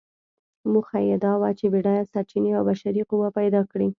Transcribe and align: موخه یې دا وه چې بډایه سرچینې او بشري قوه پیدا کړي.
موخه 0.73 0.99
یې 1.07 1.15
دا 1.25 1.33
وه 1.41 1.49
چې 1.59 1.65
بډایه 1.73 2.03
سرچینې 2.11 2.51
او 2.57 2.63
بشري 2.69 3.01
قوه 3.09 3.27
پیدا 3.39 3.61
کړي. 3.71 3.87